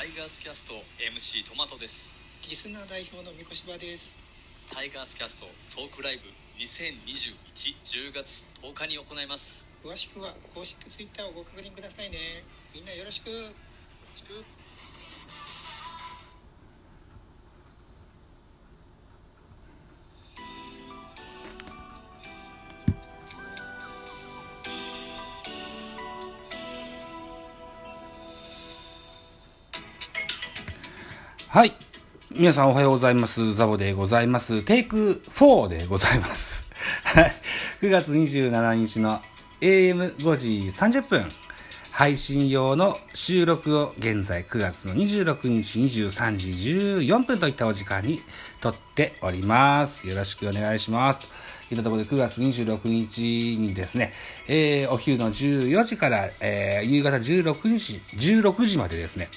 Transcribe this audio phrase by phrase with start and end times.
[0.00, 2.16] タイガースキャスト MC トマトです。
[2.48, 4.32] リスナー代表の三越柴です。
[4.72, 5.44] タイガースキャスト
[5.76, 6.24] トークライブ
[6.56, 9.70] 202110月10日に行います。
[9.84, 12.16] 詳しくは公式ツイッターをご確認くださいね。
[12.72, 13.28] みんなよろしく。
[13.28, 13.52] よろ
[14.08, 14.40] しく
[31.52, 31.72] はい。
[32.30, 33.54] 皆さんおはようございます。
[33.54, 34.62] ザボでございます。
[34.62, 36.70] テイク4でございます。
[37.02, 37.32] はい。
[37.80, 39.20] 9月27日の
[39.60, 41.24] AM5 時30分。
[41.90, 46.50] 配信用の収録を現在9月の26日23時
[47.00, 48.20] 14分といったお時間に
[48.60, 50.06] 撮っております。
[50.06, 51.22] よろしくお願いします。
[51.22, 51.26] と
[51.72, 54.12] いったところで9月26日にですね、
[54.46, 59.30] えー、お昼の14時から、えー、夕方16時、16時までですね、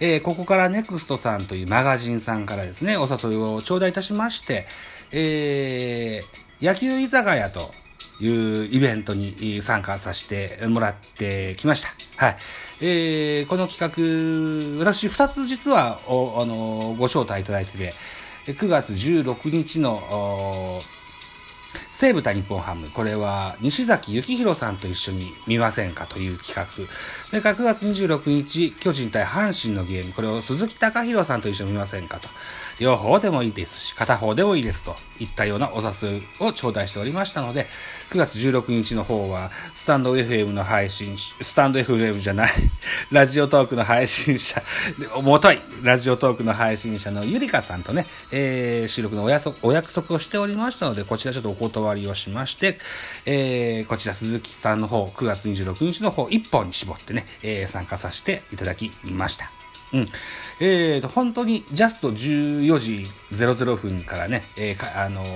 [0.00, 4.66] えーここからネクストさんというマガジンさんからですね、お誘いを頂戴いたしまして、
[5.12, 7.70] えー野球居酒屋と
[8.20, 11.88] いうイベントに参加させてもらってきました。
[12.16, 12.36] はい。
[12.80, 17.94] えーこの企画、私二つ実は、おあのご招待いただいてて、
[18.46, 20.82] 9月16日の、
[21.90, 22.88] 西武対日本ハム。
[22.90, 26.66] これは西崎幸宏さんと一緒に見ませんかという企画。
[27.28, 30.12] それから9月26日、巨人対阪神のゲーム。
[30.12, 32.28] これを鈴木隆弘さんと一緒に見ませんかと。
[32.78, 37.66] 両方でもいいですし、片方でもいいですといったようなお誘いを頂戴しておりましたので、
[38.10, 42.50] 9月16日の方は、スタンド FM の配信、スタンド FM じゃない、
[43.10, 44.62] ラジオトークの配信者、
[45.22, 52.78] もとい、ラジオトークの配信者のゆりかさんとね、えー収録のおやそお約束をしておりましたので、こちらちょっとお断りをしまして、
[53.26, 59.50] えーこちら鈴木さんの方、9月26日の方、1本に絞ってね、えー参加させていただきました。
[59.92, 60.08] うん。
[60.60, 65.28] えーと、本当にジャスト14時00分からね、えーかあのー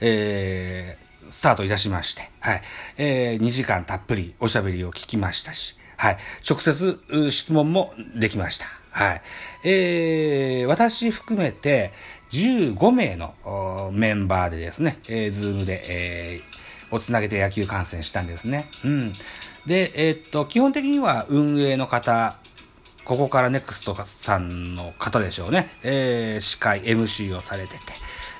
[0.00, 2.62] えースタートいたしまして、はい。
[2.98, 6.16] えー2時間たっぷりおしゃべりを聞きましたし、はい。
[6.48, 7.00] 直接
[7.30, 8.66] 質問もできました。
[8.90, 9.22] はい。
[9.64, 11.92] えー私含めて
[12.34, 18.68] 15名のメンバーでですね、えー、 Zoom で、えーをつなげて野球観戦したんですね。
[18.84, 19.12] うん。
[19.66, 22.36] で、えーっと、基本的には運営の方、
[23.04, 25.70] ココカラネクストさんの方でしょうね。
[25.82, 27.80] えー司会、MC をされてて。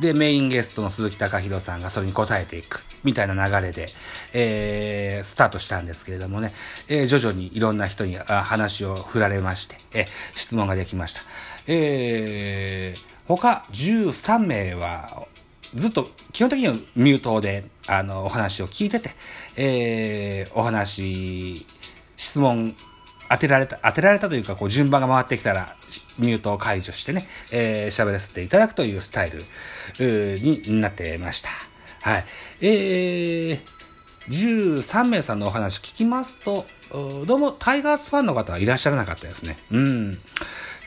[0.00, 3.88] で、メインゲストの鈴木尚広さんがそれに答えていく、みたいな流れで、
[4.32, 6.52] えースタートしたんですけれどもね、
[6.88, 11.22] えー徐々にいろんな人に話を振られまして、えー質問ができました。
[11.66, 15.26] えー他13名は、
[15.74, 19.10] ずっと基本的にはミュートで、あの、お話を聞いてて、
[19.56, 21.66] えーお話、
[22.16, 22.74] 質問
[23.28, 25.76] 当てられた、当てられたというか、こう、順番が回ってきたら、
[26.18, 31.48] ミュートを解除してね、えー喋らせていただくというスタイルになってました。
[32.02, 32.24] はい。
[32.60, 33.60] えー、
[34.28, 36.66] 13名さんのお話聞きますと、
[37.26, 39.58] どうもタイガースファンの方はいらっしゃらなかったですね。
[39.72, 40.18] うん。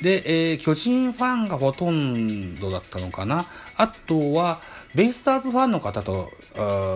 [0.01, 3.47] で、えー巨人ファンがほとんどだったのかな？
[3.75, 4.61] あとは、
[4.95, 6.31] ベイスターズファンの方と、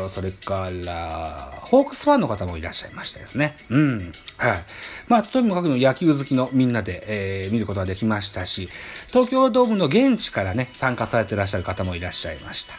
[0.09, 3.55] それから、ホークスファンの方もいらっしゃいましたですね。
[3.69, 4.11] うん。
[4.37, 4.65] はい。
[5.07, 8.69] まあ、とにもかく野球好きのみんなで、えー見ることができましたし、
[9.07, 12.73] 東京ドームの現地からね、参加されてらっしゃる方もいらっしゃいました。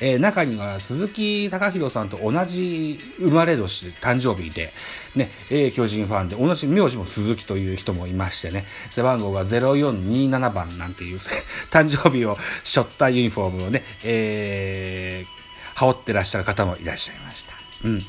[0.00, 4.72] えー中には鈴木隆弘さんと同じ生まれ年、誕生日で、
[5.16, 11.16] ね、えー巨人ファンで、同じ名字も鈴木という人もいましてね、背番号が0427番なんていう、
[11.70, 17.54] 誕生日を背負ったユニフォームをね、えー、羽織ってらっしゃる方もいらっしゃいました。
[17.84, 18.06] うん。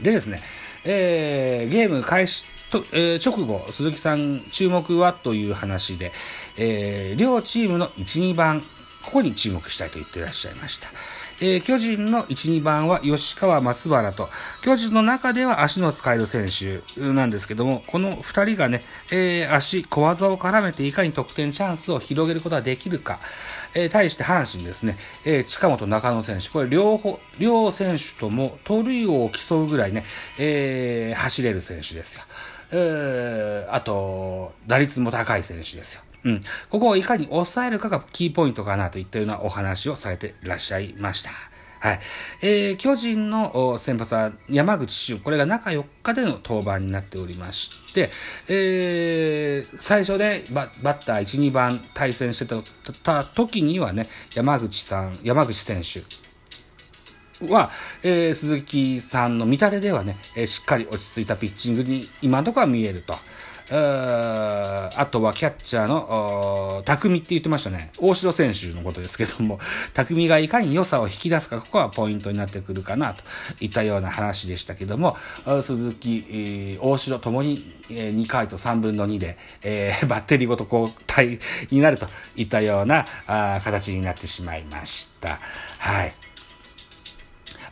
[0.00, 0.42] でですね、
[0.84, 6.12] えーゲーム開始と、えー直後、鈴木さん注目はという話で、
[6.56, 8.62] えー両チームの1、2番、
[9.04, 10.88] ここに注目したいと言ってらっしゃいました。
[11.40, 14.30] えー巨人の1、2番は吉川、松原と、
[14.62, 23.18] 巨人の中では足の使える選手なんですけども、この2人がね、えー足、小技を絡めていかに得点チャンスを広げることができるか、
[23.74, 30.04] えー対して阪神ですね、えー近本、中野選手、これ両方、両選手とも盗塁王を競うぐらいね、
[30.38, 32.24] えー走れる選手ですよ。
[32.70, 36.02] えーあと、打率も高い選手ですよ。
[36.24, 36.42] うん。
[36.70, 41.30] ここをいかに抑えるかがキーポイントかなといったようなお話をされていらっしゃいました。
[41.80, 42.00] はい。
[42.40, 45.18] えー巨人の先発は山口俊。
[45.20, 48.08] これが中4日での登板になっておりまして、
[48.48, 52.62] えー最初でバッター1、2番対戦してた
[53.02, 56.02] た時にはね、山口さん、山口選手
[57.46, 57.70] は、
[58.02, 63.14] えー、鈴木さんの見立てではね、えー、しっかり落ち着いたピッチングに今のところは見えると。
[63.70, 67.90] あとはキャッチャーの、匠って言ってましたね。
[67.98, 69.58] 大城選手のことですけども、
[69.94, 73.24] 匠がいかに良さを引き出すか、ここはポイントになってくるかな、と
[73.60, 75.16] いったような話でしたけども、
[75.62, 81.38] 鈴木、大城ともに2回と3分の2で、えー、 バッテリーごと交代
[81.70, 85.40] になるといったような形になってしまいました。
[85.78, 86.23] はい。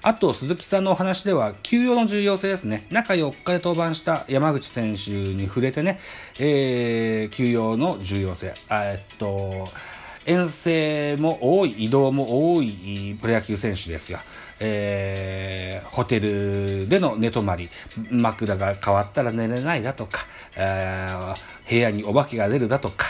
[0.04, 2.87] あと、鈴木さんのお話では、休養の重要性ですね。
[2.90, 6.00] 中4日で登板した山口選手に触れてね、
[6.40, 8.52] えー、休養の重要性。
[8.69, 9.69] えっと、
[10.26, 14.19] 遠征も多い、移動も多いプロ野球選手ですよ。
[14.58, 17.69] えー、ホテルでの寝泊まり、
[18.10, 20.26] 枕が変わったら寝れないだとか、
[20.56, 23.06] えー、部屋にお化けが出るだとか、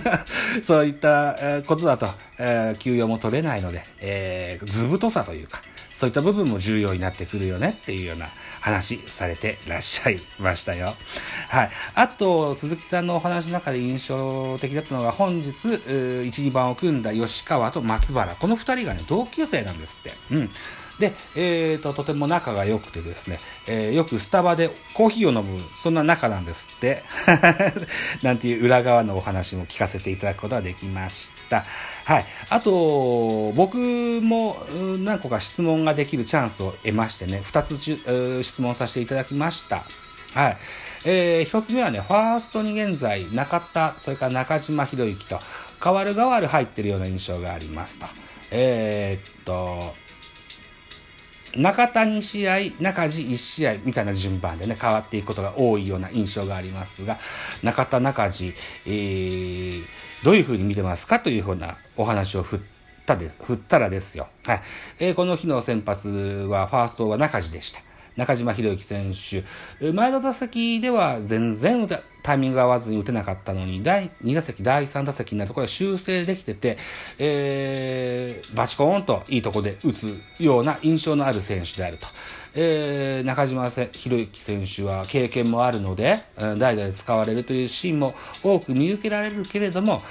[0.62, 2.08] そういったことだと、
[2.38, 5.60] えー、休養も取れないので、えー、図太さというか、
[5.92, 8.28] そういった部分も重要になってくるよねっていうような
[8.60, 10.94] 話されてらっしゃいましたよ。
[11.48, 11.70] はい。
[11.94, 18.34] あと、鈴木さんのお話の中で印象的だったのが、本日、1、2番を組んだ吉川と松原。
[18.36, 20.16] この2人がね、同級生なんですって。
[20.30, 20.50] うん。
[20.98, 27.02] で、えーと、とても仲が良くてですね、えー、よくスタバでコーヒーを飲む、そんな仲なんですって。
[28.22, 31.64] なんていう裏側のお話も聞かせていただくことができました。
[32.04, 32.26] はい。
[32.50, 33.76] あと、僕
[34.22, 34.64] も
[34.98, 39.84] 何個か質問ができるチャンスを得ましてね、2つ質問させていただきました。
[40.34, 40.56] はい。
[41.04, 45.40] えー、一つ目はね、ファーストに現在、中田、それから中島博之と、
[45.82, 48.06] 変わる変わる入ってるような印象がありますと。
[48.50, 49.94] えー、っと、
[51.56, 57.18] 中田2試合、中地1試合みたいな順番でね、変わっていくことが多いような印象がありますが、
[57.62, 58.54] 中田、中地、
[58.86, 59.82] えー、
[60.24, 62.60] どういうふうに見てますかというふうなお話を振っ
[63.06, 64.28] たです、振ったらですよ。
[64.46, 64.60] はい。
[64.98, 67.80] えー、この日の先発は、ファーストは中地でした。
[68.16, 69.92] 中島博之選手。
[69.92, 71.88] 前の打席では全然
[72.22, 76.76] タイミング合わずに打てなかったのに、第2打席、第3打席になるところは修正できてて、
[77.18, 78.01] えー、
[78.54, 82.06] バチコーンといいとこで打つような印象のある選手であると。
[82.54, 86.22] えー、中島博之選手は経験もあるので、
[86.58, 90.02] 代々使われるというシーンも多く見受けられるけれども、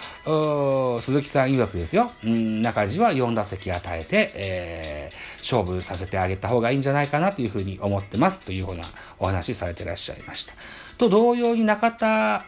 [1.01, 8.86] 鈴木さん曰くですよ、うん、中地は4打席与えて、えー、勝負させてあげた方がいいんじゃないかなというふうに思ってますというような
[9.19, 10.54] お話されてらっしゃいました。
[10.98, 12.44] と同様に中田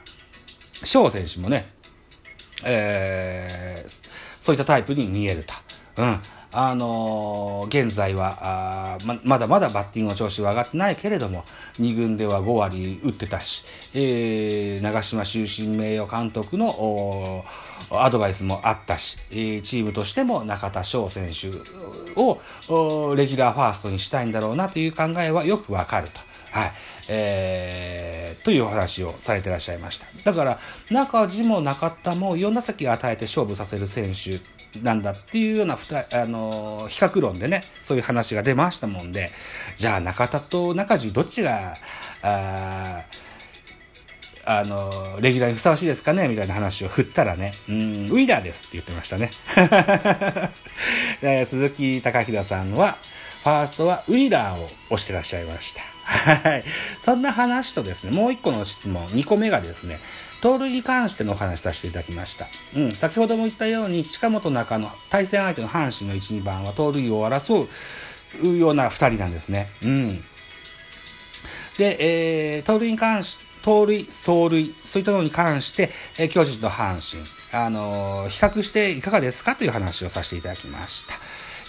[0.84, 1.66] 翔選手もね、
[2.66, 4.02] えー、
[4.40, 5.54] そういったタイプに見えると。
[6.02, 6.20] うん。
[6.56, 11.46] あのー、現在はあま、まだまだバッティングの調子は上がってないけれども、
[11.80, 13.66] 2軍では5割打ってたし、
[13.96, 17.44] えー、長島終身名誉監督の
[17.90, 21.50] アドバイスもあったし、えー、チームとしても中田翔選手
[22.16, 22.40] を
[23.16, 26.33] レギュラーファーストにしたいんだろうなという考えはよくわかると。
[26.54, 26.72] はい。
[27.08, 30.06] えー、というお話をされてらっしゃいました。
[30.24, 30.60] だから、
[30.92, 34.40] 中地も中田も4打席与えて勝負させる選手
[34.82, 39.32] なんだっていうようなふた、あの、比較論でね、そういう話が出ましたもんで、
[39.78, 41.76] じゃあ中田と中地どっちが、
[42.22, 43.02] あ
[44.46, 46.28] あの、レギュラーにふさわしいですかね？
[46.28, 49.32] みたいな話を振ったらね、うん、ウィーラーですって言ってましたね。
[51.46, 52.98] 鈴木隆弘さんは、
[53.44, 55.93] ファーストはウィーラーを押してらっしゃいました。
[56.04, 56.64] はい。
[57.00, 60.00] そんな話とですね、もう一個の質問、2個目がですね、
[60.42, 62.48] 盗塁に関してのお話させていただきました。
[62.76, 67.68] うん、先ほども言ったように、近本中の対戦相手の阪神の1、2番は盗塁を争
[68.44, 69.70] うような2人なんですね。
[69.82, 70.24] うん。
[71.78, 81.14] で、えー、盗塁に関し、盗塁、走塁、そういったのに関して、えー、巨人と阪神、あのー、比較していかがですかという話をさせていただきました。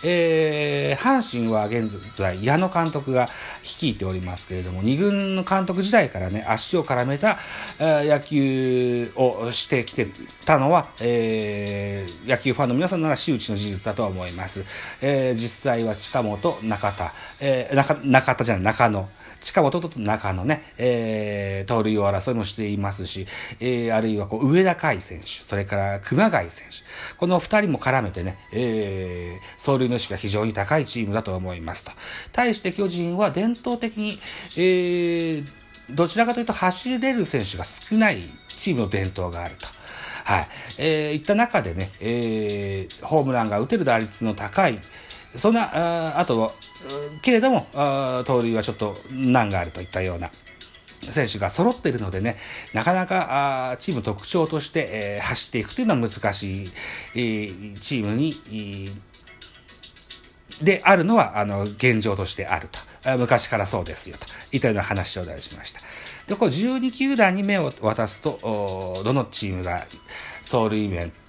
[0.04, 3.28] えー、阪神は現在、矢野監督が
[3.62, 7.38] 率いておりますけれども、2軍の監督時代からね、足を絡めた、
[7.78, 10.08] えー、野球をしてきて
[10.44, 14.64] たのは、えー、野球ファンの皆さんなら周知の事実だとは思います。
[15.00, 19.08] えー、実際は近本、中田、えー、中中田じゃない、中野、
[19.40, 23.26] 近本と中野ね、えー、盗塁を争いもしていますし、
[23.60, 31.92] えー、あるいはこう上田海選手、それから熊谷選手、この二人も絡めてね、えー、走塁の主が非常に高いチームだと思いますと。
[32.32, 34.18] 対して巨人は伝統的に、
[34.56, 35.46] えー、
[35.90, 38.18] どちらかというと走れる選手が少ない
[38.56, 39.66] チームの伝統があると。
[40.24, 40.48] はい。
[40.78, 44.78] えー、いった中でね、えー、ホームランが打てる打率の高い、
[45.36, 45.62] そんな、
[46.14, 46.54] ああと、
[47.22, 47.66] けれども、
[48.24, 50.30] 盗塁はちょっと難があるといったような
[51.10, 52.36] 選手が揃っているのでね、
[52.72, 56.72] なかなかあチーム特徴として、えー、走っていくというのは難しい、
[57.14, 58.92] えー、チームに、
[60.62, 62.78] であるのは、あの、現状としてあると。
[63.18, 65.80] 昔からそうですよ、といったような話を題しました。
[66.26, 69.84] で、こう12球団に目を渡すと、どのチームが
[70.40, 71.24] ソウルイベント、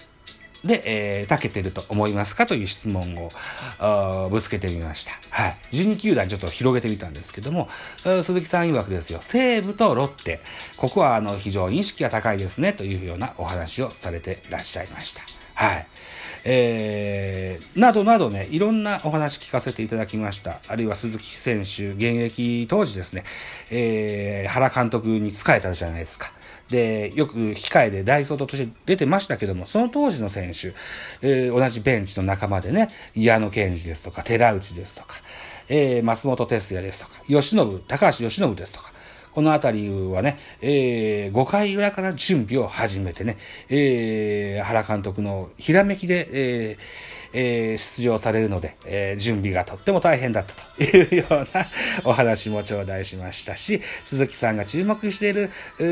[0.65, 0.81] で、
[1.19, 3.15] えー、たけてると思いますかという質問
[3.79, 5.11] をぶつけてみました。
[5.29, 5.57] はい。
[5.71, 7.69] 12球団ちょっと広げてみたんですけども、
[8.23, 10.39] 鈴木さん曰くですよ、西武とロッテ、
[10.75, 15.21] ここはあの非常に意識が高いですねというようなお話をされてらっしゃいました。
[15.55, 15.87] はい。
[16.47, 20.59] えー、などなどね、いろんなお話聞かせていただきました。
[20.67, 23.23] あるいは鈴木選手、現役当時ですね、
[23.71, 26.31] えー、原監督に仕えたじゃないですか。
[26.69, 30.73] で、よく控えで大相当として出てましたけども、その当時の選手、
[31.21, 35.15] えー、同じベンチの仲間でね、矢野健二ですとか、寺内ですとか、
[35.67, 38.93] えー、松本哲也ですとか、吉信、高橋由伸ですとか、
[39.35, 43.37] このあたりはね、えー、5回裏から準備を始めてね、
[43.67, 46.77] えー、原監督のひらめきで、えー
[47.33, 51.67] えー、出場されるので、えー、準備がとっても大変だったと いうような
[52.05, 55.51] お話も頂戴しましたし、鈴木さんが注目している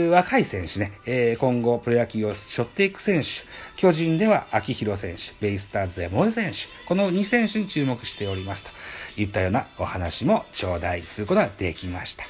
[0.10, 3.28] 若い選手ね、えー、今後プロ野球を背負っていく選手、
[3.76, 8.72] 巨人では秋広選手、ベイスターズで森選手、この2選手に注目しております
[9.16, 12.24] といったようなお話も頂戴することができました。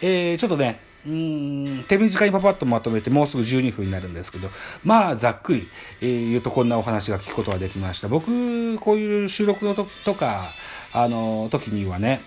[0.00, 4.48] えー、ちょっとね、うん手短にパパッとまとめてもうすぐ12分になるんですけど
[4.84, 5.68] まあざっくり、
[6.02, 8.08] えー、言うとこんなお話が聞くことができました。
[8.08, 10.52] 僕こういう収録のととか
[10.92, 12.20] あの時にはね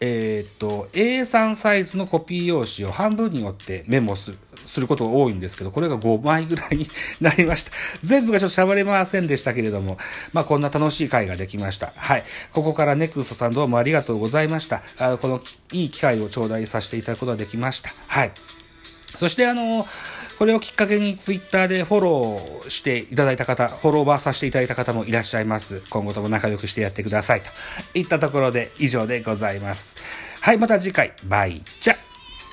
[0.00, 6.88] えー、っと A3 サイズのコピー用紙を半分に折ってメモするすることが多いんですけど、これが5枚ぐらいに
[7.20, 7.72] なりました。
[8.00, 9.98] 全部がちょっと喋れませんでしたけれども、
[10.32, 11.92] まあこんな楽しい回ができました。
[11.96, 12.24] はい。
[12.52, 14.82] ここからネクストさんどうもありがとうございました。
[14.98, 17.92] あこのいい機会を頂戴させていただくことができました。
[18.06, 18.32] はい。
[19.16, 19.86] そしてあの
[20.38, 25.82] これをきっかけにツイッターでフォローしていただいた方、フォローバーさせていただいた方もいらっしゃいます。
[25.90, 27.42] 今後とも仲良くしてやってください。
[27.42, 27.50] と
[27.94, 29.96] いったところで以上でございます。
[30.40, 31.12] はい、また次回。
[31.24, 32.11] バイチャ